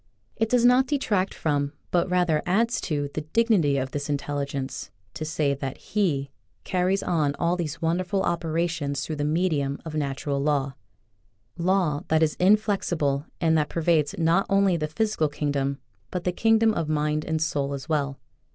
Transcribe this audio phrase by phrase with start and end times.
[0.35, 5.23] It does not detract from, but rather adds to, the dignity of this Intelligence to
[5.23, 6.31] say that He
[6.63, 10.73] carries on all these wonderful operations through the medium of Natural Law—
[11.69, 15.77] Law that is inflexible and that pervades not only the physical kingdom,
[16.09, 18.17] but the kingdoms of mind and soul as well.